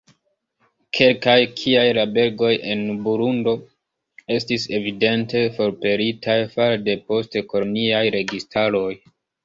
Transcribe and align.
Kelkaj, 0.99 1.35
kiaj 1.59 1.83
la 1.97 2.05
belgoj 2.15 2.49
en 2.71 2.81
Burundo, 3.05 3.55
estis 4.39 4.67
evidente 4.81 5.47
forpelitaj 5.61 6.43
fare 6.59 6.85
de 6.91 7.01
post-koloniaj 7.09 8.05
registaroj. 8.23 8.89